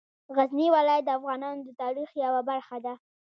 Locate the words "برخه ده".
2.49-2.93